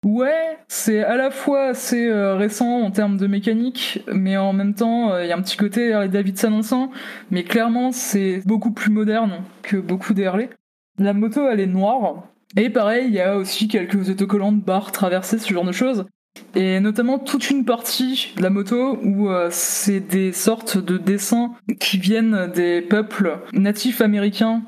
[0.04, 4.74] Ouais, c'est à la fois assez euh, récent en termes de mécanique, mais en même
[4.74, 6.90] temps, euh, il y a un petit côté Harley Davidson en sang,
[7.30, 10.50] mais clairement, c'est beaucoup plus moderne que beaucoup des Harley.
[10.98, 12.24] La moto, elle est noire,
[12.56, 16.06] et pareil, il y a aussi quelques autocollants de barres traversées, ce genre de choses.
[16.54, 21.54] Et notamment toute une partie de la moto où euh, c'est des sortes de dessins
[21.78, 24.62] qui viennent des peuples natifs américains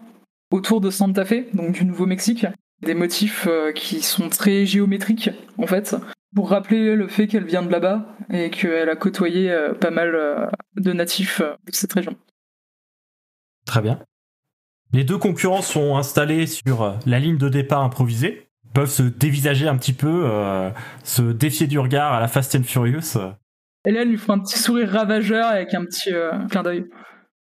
[0.50, 2.46] autour de Santa Fe, donc du Nouveau-Mexique.
[2.82, 5.96] Des motifs euh, qui sont très géométriques, en fait,
[6.34, 10.50] pour rappeler le fait qu'elle vient de là-bas et qu'elle a côtoyé euh, pas mal
[10.76, 12.16] de natifs de cette région.
[13.66, 14.00] Très bien.
[14.92, 19.76] Les deux concurrents sont installés sur la ligne de départ improvisée, peuvent se dévisager un
[19.76, 20.70] petit peu, euh,
[21.04, 23.18] se défier du regard à la Fast and Furious.
[23.86, 26.84] Et là, elle lui fera un petit sourire ravageur avec un petit euh, clin d'œil.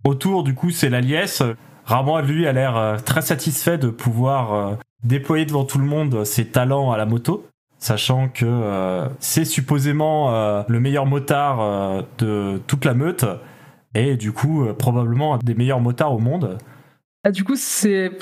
[0.04, 1.42] Autour, du coup, c'est la liesse.
[1.86, 6.48] Ramon, lui, a l'air euh, très satisfait de pouvoir déployer devant tout le monde ses
[6.48, 7.48] talents à la moto,
[7.80, 13.26] sachant que c'est supposément le meilleur motard de toute la meute,
[13.94, 16.58] et du coup, probablement un des meilleurs motards au monde.
[17.28, 17.56] Ah, du coup,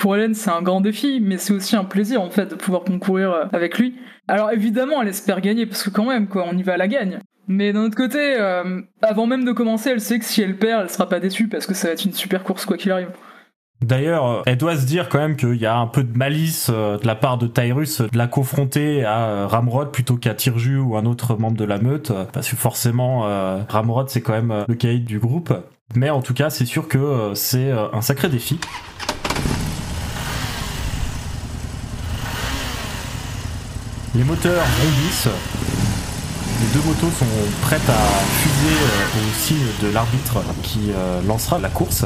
[0.00, 2.82] pour Hélène, c'est un grand défi, mais c'est aussi un plaisir en fait de pouvoir
[2.82, 3.94] concourir euh, avec lui.
[4.26, 6.88] Alors évidemment, elle espère gagner parce que quand même, quoi, on y va à la
[6.88, 7.20] gagne.
[7.46, 10.82] Mais d'un autre côté, euh, avant même de commencer, elle sait que si elle perd,
[10.82, 13.10] elle sera pas déçue parce que ça va être une super course quoi qu'il arrive.
[13.80, 16.68] D'ailleurs, euh, elle doit se dire quand même qu'il y a un peu de malice
[16.68, 21.06] de la part de Tyrus de la confronter à Ramrod plutôt qu'à Tirju ou un
[21.06, 23.20] autre membre de la meute, parce que forcément,
[23.68, 25.54] Ramrod c'est quand même le caïd du groupe.
[25.94, 28.58] Mais en tout cas, c'est sûr que euh, c'est euh, un sacré défi.
[34.14, 35.28] Les moteurs bondissent.
[36.60, 37.26] Les deux motos sont
[37.62, 38.02] prêtes à
[38.40, 40.90] fuser euh, au signe de l'arbitre qui
[41.26, 42.04] lancera la course.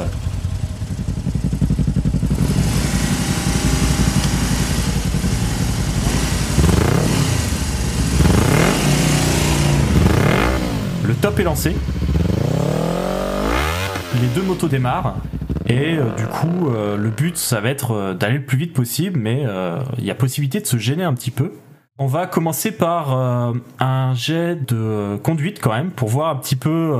[11.03, 11.75] Le top est lancé.
[14.21, 15.15] Les deux motos démarrent.
[15.67, 18.71] Et euh, du coup, euh, le but, ça va être euh, d'aller le plus vite
[18.73, 19.47] possible, mais
[19.97, 21.53] il y a possibilité de se gêner un petit peu.
[21.97, 23.15] On va commencer par
[23.79, 26.97] un jet de conduite quand même, pour voir un petit peu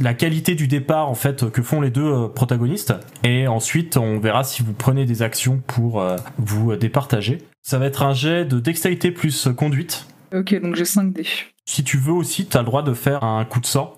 [0.00, 2.94] la qualité du départ en fait que font les deux protagonistes.
[3.24, 6.04] Et ensuite, on verra si vous prenez des actions pour
[6.38, 7.38] vous départager.
[7.62, 10.06] Ça va être un jet de dextérité plus conduite.
[10.32, 11.26] Ok, donc j'ai 5 dés.
[11.64, 13.95] Si tu veux aussi, tu as le droit de faire un coup de sang.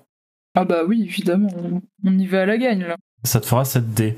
[0.61, 1.49] Ah bah oui, évidemment,
[2.03, 2.97] on- y va à la gagne là.
[3.23, 4.17] Ça te fera 7 dés.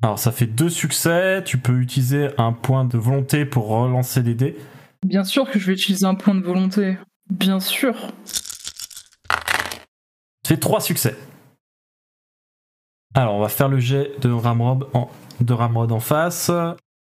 [0.00, 4.34] Alors ça fait deux succès, tu peux utiliser un point de volonté pour relancer des
[4.34, 4.56] dés.
[5.04, 6.96] Bien sûr que je vais utiliser un point de volonté.
[7.30, 8.12] Bien sûr.
[10.44, 11.16] Tu fais 3 succès.
[13.14, 16.50] Alors, on va faire le jet de Ramrod en, de Ramrod en face.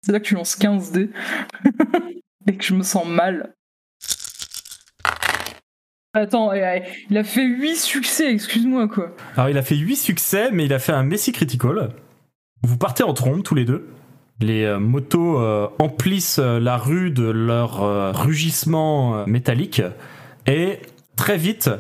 [0.03, 1.11] C'est là que tu lances 15 dés
[2.47, 3.55] et que je me sens mal.
[6.15, 9.17] Attends, il a fait 8 succès, excuse-moi quoi.
[9.35, 11.95] Alors, il a fait 8 succès, mais il a fait un Messi Critical.
[12.63, 13.89] Vous partez en trombe tous les deux.
[14.43, 19.81] Les euh, motos euh, emplissent euh, la rue de leur rugissement métallique.
[20.47, 20.81] Et
[21.17, 21.71] très vite,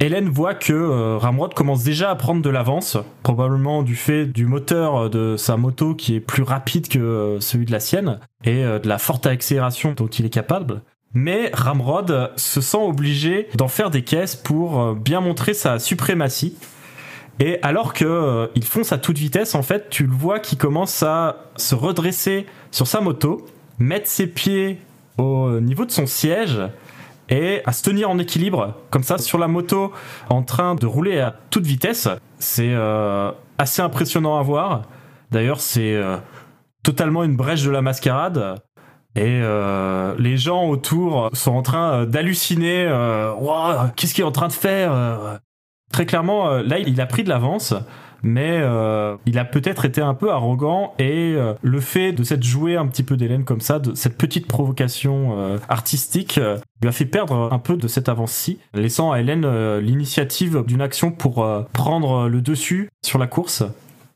[0.00, 5.10] Hélène voit que Ramrod commence déjà à prendre de l'avance, probablement du fait du moteur
[5.10, 8.98] de sa moto qui est plus rapide que celui de la sienne, et de la
[8.98, 10.80] forte accélération dont il est capable.
[11.14, 16.56] Mais Ramrod se sent obligé d'en faire des caisses pour euh, bien montrer sa suprématie.
[17.38, 20.56] Et alors que euh, il fonce à toute vitesse, en fait, tu le vois qui
[20.56, 23.46] commence à se redresser sur sa moto,
[23.78, 24.78] mettre ses pieds
[25.16, 26.60] au niveau de son siège
[27.28, 29.92] et à se tenir en équilibre comme ça sur la moto
[30.28, 32.08] en train de rouler à toute vitesse.
[32.40, 34.82] C'est euh, assez impressionnant à voir.
[35.30, 36.00] D'ailleurs, c'est
[36.82, 38.60] totalement une brèche de la mascarade.
[39.16, 42.84] Et euh, les gens autour sont en train euh, d'halluciner.
[42.88, 43.32] Euh,
[43.96, 45.40] Qu'est-ce qu'il est en train de faire
[45.92, 47.72] Très clairement, là, il a pris de l'avance,
[48.24, 48.60] mais
[49.26, 53.04] il a peut-être été un peu arrogant et le fait de s'être joué un petit
[53.04, 56.40] peu d'Hélène comme ça, de cette petite provocation artistique,
[56.82, 61.12] lui a fait perdre un peu de cette avance-ci, laissant à Hélène l'initiative d'une action
[61.12, 63.62] pour prendre le dessus sur la course.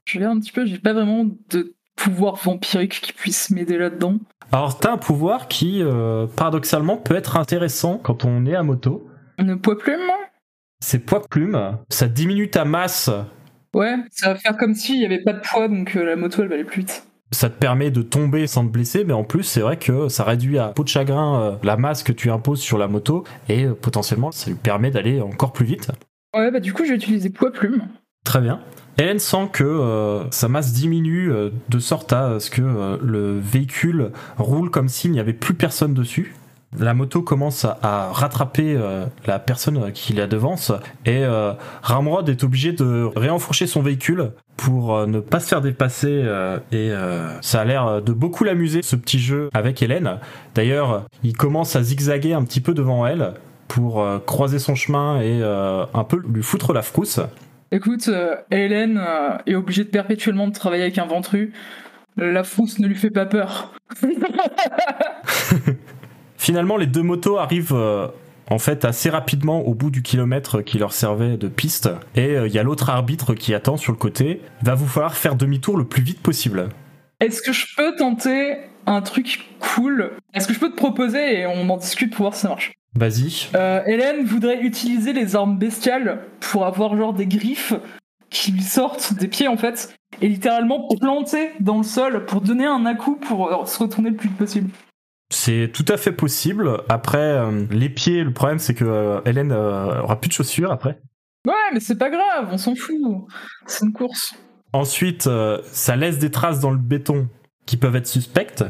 [0.07, 4.19] Je regarde un petit peu, j'ai pas vraiment de pouvoir vampirique qui puisse m'aider là-dedans.
[4.53, 9.07] Alors, t'as un pouvoir qui, euh, paradoxalement, peut être intéressant quand on est à moto.
[9.39, 10.01] Ne poids plume
[10.81, 13.11] C'est poids plume, ça diminue ta masse
[13.75, 16.43] Ouais, ça va faire comme s'il y avait pas de poids, donc euh, la moto
[16.43, 17.05] elle va aller plus vite.
[17.31, 20.25] ça te permet de tomber sans te blesser, mais en plus, c'est vrai que ça
[20.25, 23.67] réduit à peau de chagrin euh, la masse que tu imposes sur la moto et
[23.67, 25.91] potentiellement, ça lui permet d'aller encore plus vite.
[26.35, 27.83] Ouais, bah du coup, je vais utiliser poids plume.
[28.29, 28.61] Très bien.
[28.99, 33.39] Hélène sent que euh, sa masse diminue euh, de sorte à ce que euh, le
[33.39, 36.37] véhicule roule comme s'il n'y avait plus personne dessus.
[36.79, 40.73] La moto commence à, rattraper euh, la personne qui la devance
[41.07, 45.63] et euh, Ramrod est obligé de réenfourcher son véhicule pour euh, ne pas se faire
[45.63, 50.19] dépasser euh, et euh, ça a l'air de beaucoup l'amuser ce petit jeu avec Hélène.
[50.55, 53.33] D'ailleurs, il commence à zigzaguer un petit peu devant elle
[53.69, 57.21] pour euh, croiser son chemin et euh, un peu lui foutre la frousse.
[57.71, 61.53] Écoute, euh, Hélène euh, est obligée de perpétuellement de travailler avec un ventru.
[62.17, 63.73] La frousse ne lui fait pas peur.
[66.37, 68.09] Finalement, les deux motos arrivent euh,
[68.51, 71.91] en fait assez rapidement au bout du kilomètre qui leur servait de piste.
[72.15, 74.41] Et euh, il y a l'autre arbitre qui attend sur le côté.
[74.63, 76.69] Il va vous falloir faire demi-tour le plus vite possible.
[77.21, 78.57] Est-ce que je peux tenter
[78.89, 82.35] un truc cool Est-ce que je peux te proposer et on en discute pour voir
[82.35, 83.49] si ça marche Vas-y.
[83.55, 87.75] Euh, Hélène voudrait utiliser les armes bestiales pour avoir genre des griffes
[88.31, 92.67] qui lui sortent des pieds en fait et littéralement planter dans le sol pour donner
[92.67, 94.71] un à-coup pour euh, se retourner le plus vite possible.
[95.31, 96.83] C'est tout à fait possible.
[96.89, 100.99] Après, euh, les pieds, le problème c'est que euh, Hélène aura plus de chaussures après.
[101.47, 102.97] Ouais, mais c'est pas grave, on s'en fout.
[103.67, 104.35] C'est une course.
[104.73, 105.29] Ensuite,
[105.63, 107.29] ça laisse des traces dans le béton
[107.69, 108.65] qui peuvent être suspectes.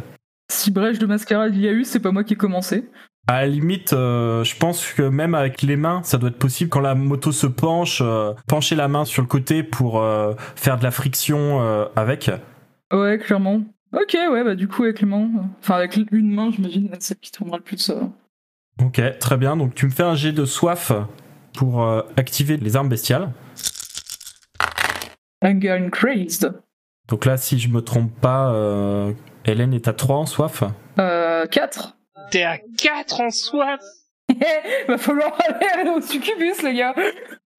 [0.51, 2.85] Si brèche de mascarade il y a eu, c'est pas moi qui ai commencé.
[3.29, 6.71] À la limite, euh, je pense que même avec les mains, ça doit être possible
[6.71, 10.79] quand la moto se penche, euh, pencher la main sur le côté pour euh, faire
[10.79, 11.61] de la friction
[11.95, 12.31] avec.
[12.93, 13.63] Ouais, clairement.
[13.93, 15.29] Ok, ouais, bah du coup avec les mains.
[15.61, 18.11] Enfin avec une main, j'imagine, celle qui tournera le plus ça.
[18.83, 19.57] Ok, très bien.
[19.57, 20.93] Donc tu me fais un jet de soif
[21.57, 23.31] pour activer les armes bestiales.
[25.43, 26.53] Anger Increased.
[27.09, 29.13] Donc là, si je me trompe pas, euh,
[29.45, 30.63] Hélène est à 3 en soif.
[30.99, 31.97] Euh, 4.
[32.31, 33.81] T'es à 4 en soif
[34.89, 35.37] Va falloir
[35.73, 36.95] aller au succubus, les gars.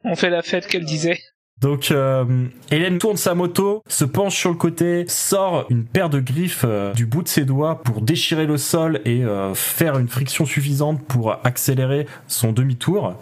[0.04, 1.20] On fait la fête qu'elle disait.
[1.60, 6.22] Donc euh, Hélène tourne sa moto, se penche sur le côté, sort une paire de
[6.22, 10.08] griffes euh, du bout de ses doigts pour déchirer le sol et euh, faire une
[10.08, 13.16] friction suffisante pour accélérer son demi-tour.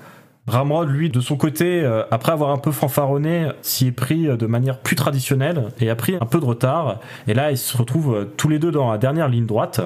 [0.47, 4.37] Ramrod, lui, de son côté, euh, après avoir un peu fanfaronné, s'y est pris euh,
[4.37, 7.01] de manière plus traditionnelle et a pris un peu de retard.
[7.27, 9.81] Et là, ils se retrouvent euh, tous les deux dans la dernière ligne droite.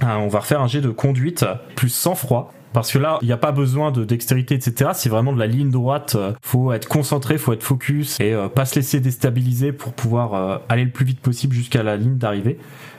[0.00, 1.44] On va refaire un jet de conduite
[1.76, 2.52] plus sang-froid.
[2.72, 4.90] Parce que là, il n'y a pas besoin de dextérité, etc.
[4.94, 6.16] C'est vraiment de la ligne droite.
[6.40, 10.90] Faut être concentré, faut être focus et pas se laisser déstabiliser pour pouvoir aller le
[10.90, 12.58] plus vite possible jusqu'à la ligne d'arrivée.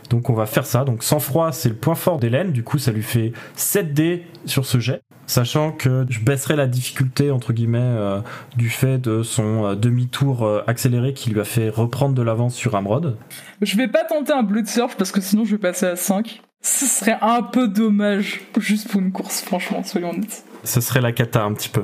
[0.09, 0.83] Donc on va faire ça.
[0.83, 2.51] Donc sang-froid, c'est le point fort d'Hélène.
[2.51, 5.01] Du coup, ça lui fait 7 dés sur ce jet.
[5.29, 8.19] Sachant que je baisserai la difficulté, entre guillemets, euh,
[8.57, 12.55] du fait de son euh, demi-tour euh, accéléré qui lui a fait reprendre de l'avance
[12.55, 13.15] sur Amrod.
[13.61, 15.95] Je vais pas tenter un bleu de surf parce que sinon je vais passer à
[15.95, 16.41] 5.
[16.63, 20.43] Ce serait un peu dommage, juste pour une course, franchement, soyons honnêtes.
[20.63, 21.83] Ce serait la cata un petit peu.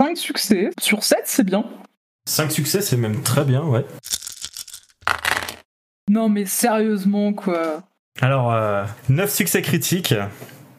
[0.00, 0.70] 5 succès.
[0.80, 1.64] Sur 7, c'est bien.
[2.28, 3.86] 5 succès, c'est même très bien, ouais.
[6.10, 7.84] Non, mais sérieusement, quoi.
[8.20, 8.52] Alors,
[9.08, 10.12] 9 succès critiques.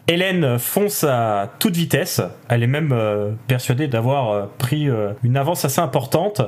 [0.09, 2.21] Hélène fonce à toute vitesse.
[2.49, 2.93] Elle est même
[3.47, 4.89] persuadée d'avoir pris
[5.23, 6.41] une avance assez importante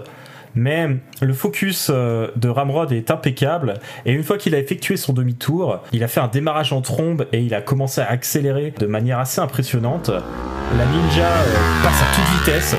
[0.55, 5.13] mais le focus euh, de Ramrod est impeccable et une fois qu'il a effectué son
[5.13, 8.85] demi-tour, il a fait un démarrage en trombe et il a commencé à accélérer de
[8.85, 10.09] manière assez impressionnante.
[10.09, 12.75] La ninja euh, passe à toute vitesse.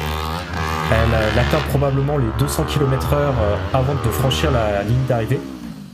[0.90, 5.40] Elle, atteint probablement les 200 km/h euh, avant de franchir la ligne d'arrivée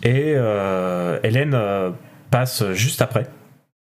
[0.03, 0.37] et
[1.25, 1.59] Hélène
[2.31, 3.27] passe juste après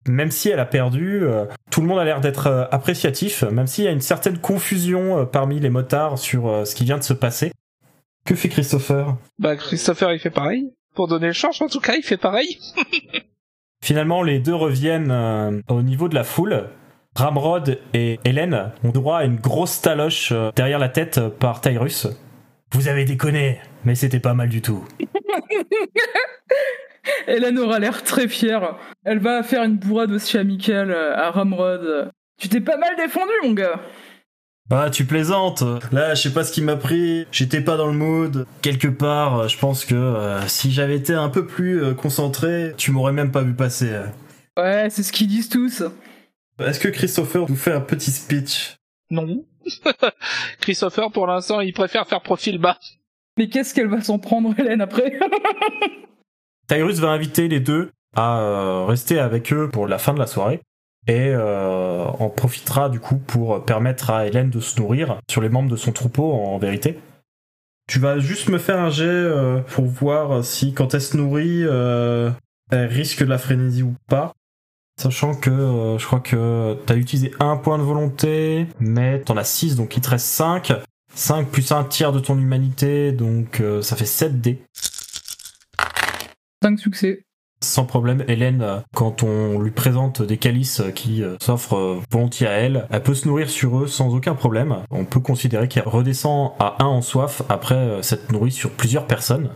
[0.08, 1.24] même si elle a perdu,
[1.72, 5.60] tout le monde a l'air d'être appréciatif, même s'il y a une certaine confusion parmi
[5.60, 7.52] les motards sur ce qui vient de se passer.
[8.26, 9.18] Que fait Christopher?
[9.38, 10.72] Bah Christopher il fait pareil.
[10.96, 12.58] Pour donner le change en tout cas il fait pareil.
[13.84, 16.70] Finalement les deux reviennent euh, au niveau de la foule.
[17.16, 22.08] Ramrod et Hélène ont droit à une grosse taloche euh, derrière la tête par Tyrus.
[22.72, 24.86] Vous avez déconné, mais c'était pas mal du tout.
[27.28, 28.78] Hélène aura l'air très fière.
[29.04, 32.12] Elle va faire une bourrade aussi amicale à Ramrod.
[32.40, 33.80] Tu t'es pas mal défendu, mon gars.
[34.72, 35.64] Ah, tu plaisantes.
[35.92, 37.28] Là, je sais pas ce qui m'a pris.
[37.32, 38.48] J'étais pas dans le mood.
[38.62, 42.92] Quelque part, je pense que euh, si j'avais été un peu plus euh, concentré, tu
[42.92, 43.92] m'aurais même pas vu passer.
[44.58, 45.84] Ouais, c'est ce qu'ils disent tous.
[46.60, 48.78] Est-ce que Christopher nous fait un petit speech?
[49.10, 49.46] Non.
[50.62, 52.80] Christopher, pour l'instant, il préfère faire profil bas.
[53.38, 55.20] Mais qu'est-ce qu'elle va s'en prendre, Hélène, après?
[56.68, 60.28] Tyrus va inviter les deux à euh, rester avec eux pour la fin de la
[60.28, 60.62] soirée
[61.08, 65.50] et euh, en profitera du coup pour permettre à Hélène de se nourrir sur les
[65.50, 67.00] membres de son troupeau en vérité.
[67.88, 71.64] Tu vas juste me faire un jet euh, pour voir si quand elle se nourrit,
[71.64, 72.32] euh,
[72.72, 74.32] elle risque de la frénésie ou pas.
[75.02, 79.76] Sachant que je crois que t'as utilisé un point de volonté, mais t'en as 6,
[79.76, 80.72] donc il te reste 5.
[81.16, 84.62] 5 plus un tiers de ton humanité, donc ça fait 7 dés.
[86.64, 87.26] 5 succès
[87.64, 88.24] sans problème.
[88.28, 92.88] Hélène, euh, quand on lui présente des calices qui euh, s'offrent euh, volontiers à elle,
[92.92, 94.80] elle peut se nourrir sur eux sans aucun problème.
[94.92, 99.50] On peut considérer qu'elle redescend à 1 en soif après s'être nourrie sur plusieurs personnes.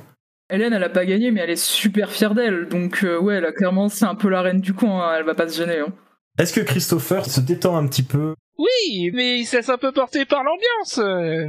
[0.49, 2.69] Hélène, elle a pas gagné, mais elle est super fière d'elle.
[2.69, 5.03] Donc, ouais, elle a clairement, c'est un peu la reine du coin.
[5.03, 5.15] Hein.
[5.19, 5.79] Elle va pas se gêner.
[5.79, 5.91] Hein.
[6.39, 8.33] Est-ce que Christopher se détend un petit peu?
[8.57, 10.99] Oui, mais il se laisse un peu porter par l'ambiance.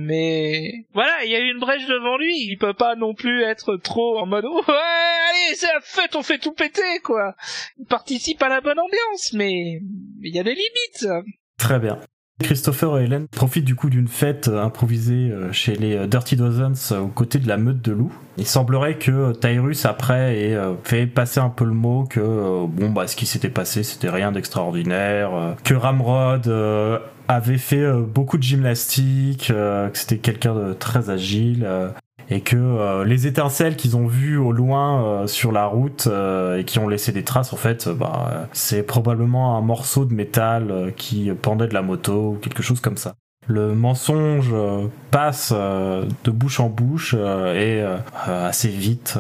[0.01, 2.35] Mais voilà, il y a une brèche devant lui.
[2.49, 6.23] Il peut pas non plus être trop en mode ouais, allez, c'est la fête, on
[6.23, 7.35] fait tout péter quoi.
[7.79, 9.81] Il participe à la bonne ambiance, mais
[10.23, 11.09] il y a des limites.
[11.59, 11.99] Très bien.
[12.41, 16.37] Christopher et Hélène profitent du coup d'une fête euh, improvisée euh, chez les euh, Dirty
[16.37, 18.13] Dozens aux côtés de la meute de loups.
[18.37, 22.21] Il semblerait que Tyrus après ait fait passer un peu le mot que
[22.67, 26.49] bon bah ce qui s'était passé c'était rien d'extraordinaire, que Ramrod
[27.27, 31.67] avait fait beaucoup de gymnastique, que c'était quelqu'un de très agile
[32.31, 36.59] et que euh, les étincelles qu'ils ont vues au loin euh, sur la route euh,
[36.59, 40.93] et qui ont laissé des traces en fait bah, c'est probablement un morceau de métal
[40.97, 43.15] qui pendait de la moto ou quelque chose comme ça.
[43.47, 44.55] Le mensonge
[45.11, 47.83] passe de bouche en bouche et
[48.27, 49.19] assez vite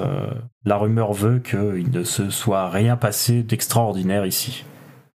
[0.66, 4.66] la rumeur veut qu'il ne se soit rien passé d'extraordinaire ici.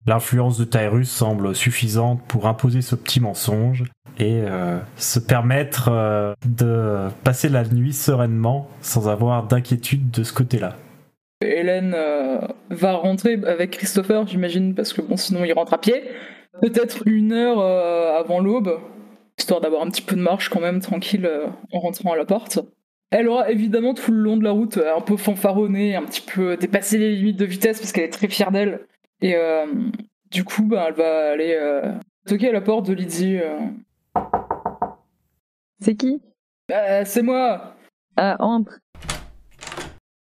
[0.08, 3.84] L'influence de Tyrus semble suffisante pour imposer ce petit mensonge
[4.22, 10.32] et euh, se permettre euh, de passer la nuit sereinement sans avoir d'inquiétude de ce
[10.32, 10.76] côté-là.
[11.44, 16.04] Hélène euh, va rentrer avec Christopher, j'imagine, parce que bon, sinon il rentre à pied.
[16.62, 18.78] Peut-être une heure avant l'aube,
[19.40, 21.28] histoire d'avoir un petit peu de marche quand même, tranquille,
[21.72, 22.60] en rentrant à la porte.
[23.10, 26.58] Elle aura évidemment tout le long de la route un peu fanfaronnée, un petit peu
[26.58, 28.82] dépassé les limites de vitesse parce qu'elle est très fière d'elle.
[29.22, 29.34] Et
[30.30, 31.58] du coup, bah, elle va aller
[32.28, 33.40] toquer à la porte de Lydie
[35.82, 36.22] c'est qui?
[36.72, 37.76] Euh, C'est moi
[38.18, 38.80] Ah, entre.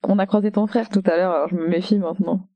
[0.08, 2.48] On a croisé ton frère tout à l'heure, alors je me méfie maintenant.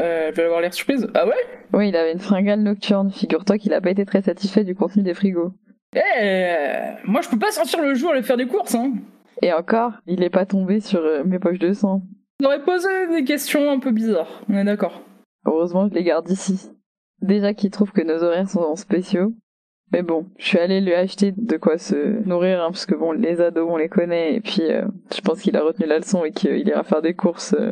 [0.00, 1.06] Euh, je vais avoir l'air surprise.
[1.14, 1.34] Ah ouais?
[1.72, 3.12] Oui, il avait une fringale nocturne.
[3.12, 5.52] Figure-toi qu'il a pas été très satisfait du contenu des frigos.
[5.94, 8.94] Eh, moi je peux pas sortir le jour aller faire des courses, hein.
[9.42, 12.02] Et encore, il est pas tombé sur euh, mes poches de sang.
[12.42, 15.02] On aurait posé des questions un peu bizarres, on est d'accord.
[15.46, 16.72] Heureusement, je les garde ici.
[17.20, 19.34] Déjà qu'il trouve que nos horaires sont spéciaux,
[19.94, 21.94] mais bon, je suis allée lui acheter de quoi se
[22.26, 24.84] nourrir, hein, parce que bon, les ados, on les connaît, et puis euh,
[25.14, 27.54] je pense qu'il a retenu la leçon et qu'il ira faire des courses.
[27.56, 27.70] Euh.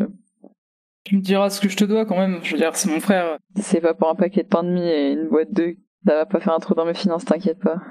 [1.05, 3.01] Tu me diras ce que je te dois quand même, je veux dire, c'est mon
[3.01, 3.39] frère.
[3.57, 5.75] C'est pas pour un paquet de pain de mie et une boîte de...
[6.07, 7.83] Ça va pas faire un trou dans mes finances, t'inquiète pas.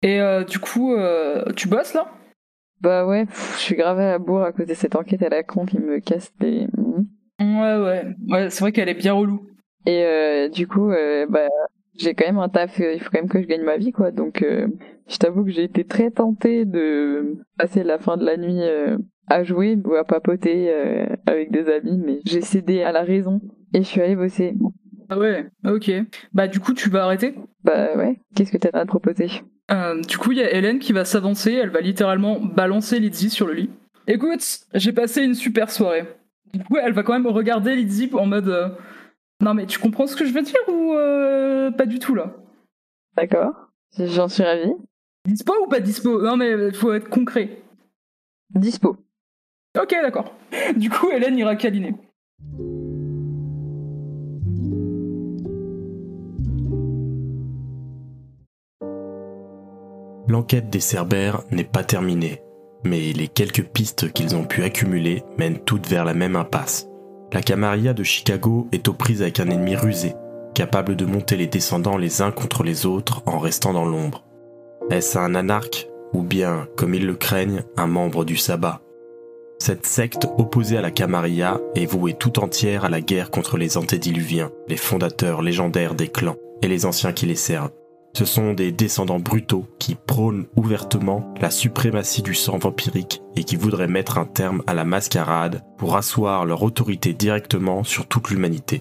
[0.00, 0.96] Et euh, du coup,
[1.54, 2.10] tu bosses là?
[2.80, 5.42] Bah ouais, je suis grave à la bourre à cause de cette enquête à la
[5.42, 6.66] con qui me casse les...
[7.40, 9.46] Ouais, ouais, ouais, c'est vrai qu'elle est bien relou.
[9.84, 10.90] Et du coup,
[11.28, 11.48] bah
[11.98, 14.10] j'ai quand même un taf, il faut quand même que je gagne ma vie, quoi.
[14.10, 14.68] Donc, euh,
[15.08, 18.96] je t'avoue que j'ai été très tentée de passer la fin de la nuit euh,
[19.28, 23.40] à jouer ou à papoter euh, avec des amis, mais j'ai cédé à la raison
[23.74, 24.54] et je suis allée bosser.
[25.08, 25.90] Ah ouais, ok.
[26.32, 27.34] Bah du coup, tu vas arrêter?
[27.62, 29.28] Bah ouais, qu'est-ce que t'as à te proposer?
[29.70, 33.30] Euh, Du coup, il y a Hélène qui va s'avancer, elle va littéralement balancer Lizzie
[33.30, 33.70] sur le lit.
[34.08, 34.44] Écoute,
[34.74, 36.04] j'ai passé une super soirée.
[36.52, 38.74] Du coup, elle va quand même regarder Lizzie en mode...
[39.42, 42.34] non mais tu comprends ce que je veux dire ou euh, pas du tout là?
[43.16, 44.74] D'accord, j'en suis ravie.
[45.26, 46.22] Dispo ou pas dispo?
[46.22, 47.62] Non mais faut être concret.
[48.54, 48.96] Dispo.
[49.80, 50.32] Ok, d'accord.
[50.76, 51.94] Du coup, Hélène ira câliner.
[60.28, 62.42] L'enquête des Cerbères n'est pas terminée,
[62.84, 66.85] mais les quelques pistes qu'ils ont pu accumuler mènent toutes vers la même impasse.
[67.32, 70.14] La Camarilla de Chicago est aux prises avec un ennemi rusé,
[70.54, 74.24] capable de monter les descendants les uns contre les autres en restant dans l'ombre.
[74.90, 78.80] Est-ce un anarque ou bien, comme ils le craignent, un membre du sabbat?
[79.58, 83.76] Cette secte opposée à la Camarilla est vouée tout entière à la guerre contre les
[83.76, 87.72] antédiluviens, les fondateurs légendaires des clans et les anciens qui les servent.
[88.16, 93.56] Ce sont des descendants brutaux qui prônent ouvertement la suprématie du sang vampirique et qui
[93.56, 98.80] voudraient mettre un terme à la mascarade pour asseoir leur autorité directement sur toute l'humanité.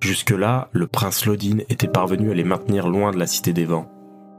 [0.00, 3.88] Jusque-là, le prince Lodin était parvenu à les maintenir loin de la Cité des Vents.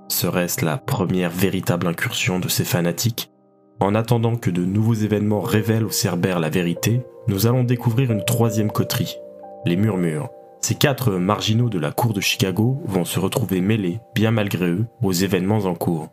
[0.09, 3.31] Serait-ce la première véritable incursion de ces fanatiques?
[3.79, 6.99] En attendant que de nouveaux événements révèlent aux Cerbères la vérité,
[7.29, 9.15] nous allons découvrir une troisième coterie,
[9.65, 10.31] les Murmures.
[10.61, 14.85] Ces quatre marginaux de la cour de Chicago vont se retrouver mêlés, bien malgré eux,
[15.01, 16.09] aux événements en cours.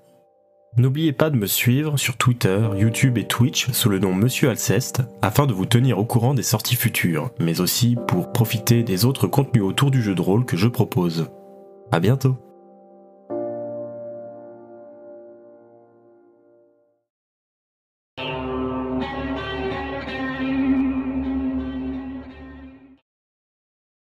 [0.76, 5.02] N'oubliez pas de me suivre sur Twitter, YouTube et Twitch sous le nom Monsieur Alceste
[5.22, 9.26] afin de vous tenir au courant des sorties futures, mais aussi pour profiter des autres
[9.26, 11.30] contenus autour du jeu de rôle que je propose.
[11.90, 12.36] À bientôt